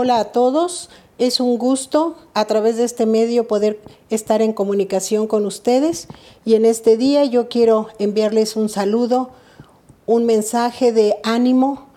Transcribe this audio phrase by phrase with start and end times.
[0.00, 3.80] Hola a todos, es un gusto a través de este medio poder
[4.10, 6.06] estar en comunicación con ustedes.
[6.44, 9.30] Y en este día yo quiero enviarles un saludo,
[10.06, 11.88] un mensaje de ánimo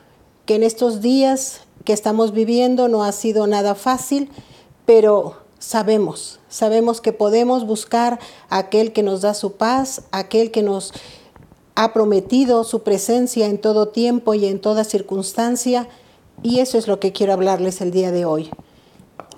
[0.47, 4.31] que en estos días que estamos viviendo no ha sido nada fácil,
[4.87, 8.17] pero sabemos, sabemos que podemos buscar
[8.49, 10.91] a aquel que nos da su paz, aquel que nos
[11.75, 15.87] ha prometido su presencia en todo tiempo y en toda circunstancia,
[16.43, 18.49] y eso es lo que quiero hablarles el día de hoy.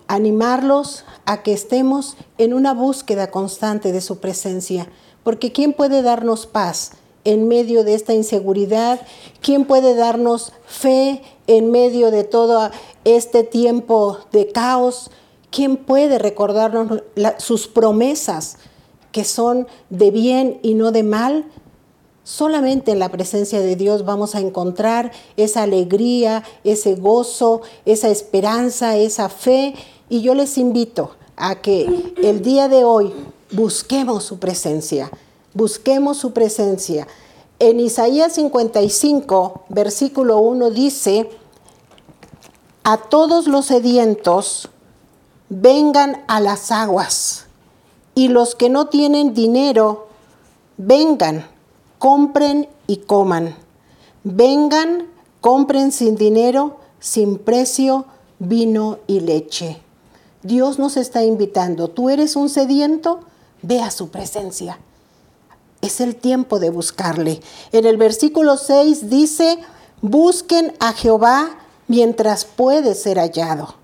[0.08, 4.90] Animarlos a que estemos en una búsqueda constante de su presencia,
[5.24, 6.92] porque ¿quién puede darnos paz
[7.24, 9.02] en medio de esta inseguridad?
[9.42, 12.70] ¿Quién puede darnos fe en medio de todo
[13.06, 15.10] este tiempo de caos?
[15.50, 17.04] ¿Quién puede recordarnos
[17.38, 18.58] sus promesas
[19.12, 21.46] que son de bien y no de mal?
[22.24, 28.96] Solamente en la presencia de Dios vamos a encontrar esa alegría, ese gozo, esa esperanza,
[28.96, 29.76] esa fe.
[30.10, 33.14] Y yo les invito a que el día de hoy
[33.52, 35.12] busquemos su presencia,
[35.54, 37.08] busquemos su presencia.
[37.60, 41.30] En Isaías 55, versículo 1 dice,
[42.84, 44.70] a todos los sedientos,
[45.50, 47.46] vengan a las aguas,
[48.16, 50.08] y los que no tienen dinero,
[50.78, 51.48] vengan,
[52.04, 53.56] compren y coman.
[54.26, 55.08] Vengan,
[55.40, 58.04] compren sin dinero, sin precio,
[58.40, 59.82] vino y leche.
[60.42, 61.88] Dios nos está invitando.
[61.88, 63.22] Tú eres un sediento,
[63.62, 64.80] ve a su presencia.
[65.80, 67.40] Es el tiempo de buscarle.
[67.72, 69.60] En el versículo 6 dice,
[70.02, 71.52] busquen a Jehová
[71.88, 73.76] mientras puede ser hallado.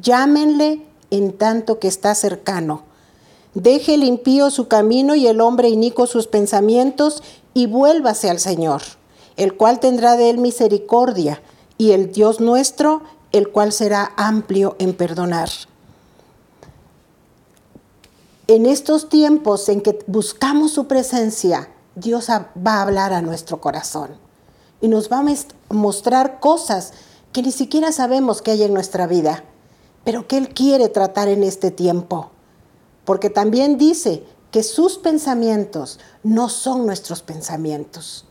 [0.00, 2.84] Llámenle en tanto que está cercano.
[3.54, 7.24] Deje el impío su camino y el hombre inico sus pensamientos
[7.58, 8.82] y vuélvase al Señor,
[9.36, 11.42] el cual tendrá de él misericordia,
[11.76, 13.02] y el Dios nuestro,
[13.32, 15.48] el cual será amplio en perdonar.
[18.46, 24.10] En estos tiempos en que buscamos su presencia, Dios va a hablar a nuestro corazón
[24.80, 26.92] y nos va a mostrar cosas
[27.32, 29.42] que ni siquiera sabemos que hay en nuestra vida,
[30.04, 32.30] pero que Él quiere tratar en este tiempo.
[33.04, 38.24] Porque también dice que sus pensamientos no son nuestros pensamientos,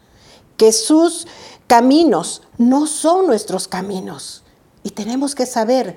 [0.57, 1.28] que sus
[1.67, 4.44] caminos no son nuestros caminos.
[4.83, 5.95] Y tenemos que saber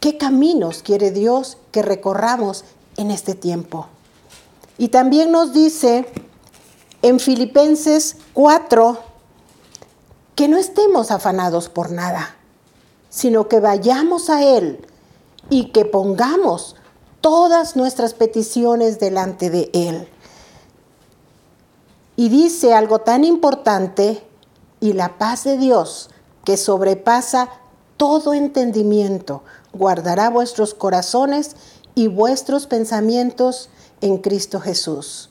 [0.00, 2.64] qué caminos quiere Dios que recorramos
[2.96, 3.88] en este tiempo.
[4.76, 6.06] Y también nos dice
[7.02, 8.98] en Filipenses 4
[10.36, 12.36] que no estemos afanados por nada,
[13.10, 14.86] sino que vayamos a Él
[15.50, 16.76] y que pongamos
[17.28, 20.08] todas nuestras peticiones delante de Él.
[22.16, 24.26] Y dice algo tan importante,
[24.80, 26.08] y la paz de Dios,
[26.46, 27.50] que sobrepasa
[27.98, 29.42] todo entendimiento,
[29.74, 31.54] guardará vuestros corazones
[31.94, 33.68] y vuestros pensamientos
[34.00, 35.28] en Cristo Jesús.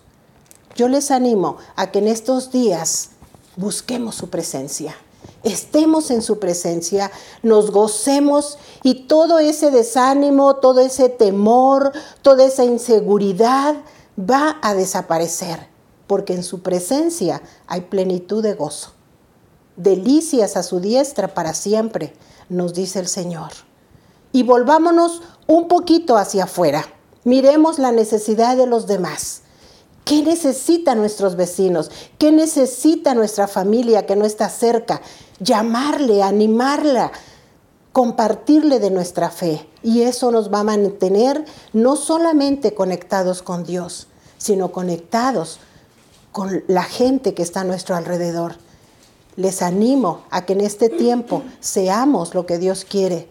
[0.76, 3.10] Yo les animo a que en estos días
[3.56, 4.96] busquemos su presencia
[5.44, 7.12] estemos en su presencia,
[7.44, 13.76] nos gocemos y todo ese desánimo, todo ese temor, toda esa inseguridad
[14.20, 15.68] va a desaparecer,
[16.08, 18.92] porque en su presencia hay plenitud de gozo.
[19.76, 22.14] Delicias a su diestra para siempre,
[22.50, 23.52] nos dice el Señor.
[24.32, 26.86] Y volvámonos un poquito hacia afuera.
[27.24, 29.44] Miremos la necesidad de los demás.
[30.08, 31.92] ¿Qué necesitan nuestros vecinos?
[32.18, 35.02] ¿Qué necesita nuestra familia que no está cerca?
[35.40, 37.12] llamarle, animarla,
[37.92, 39.68] compartirle de nuestra fe.
[39.84, 44.08] Y eso nos va a mantener no solamente conectados con Dios,
[44.38, 45.60] sino conectados
[46.32, 48.56] con la gente que está a nuestro alrededor.
[49.36, 53.28] Les animo a que en este tiempo seamos lo que Dios quiere.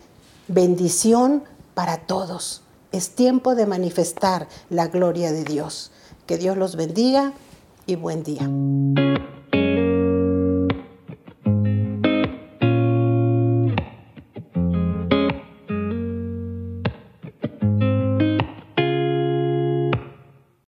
[0.48, 1.44] Bendición
[1.74, 2.62] para todos.
[2.92, 5.90] Es tiempo de manifestar la gloria de Dios.
[6.26, 7.32] Que Dios los bendiga
[7.86, 8.48] y buen día.